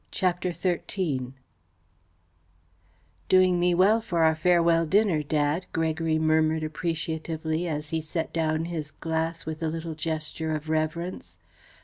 [0.09, 1.33] CHAPTER XIII
[3.29, 8.65] "Doing me well for our farewell dinner, Dad," Gregory murmured appreciatively, as he set down
[8.65, 11.37] his glass with a little gesture of reverence.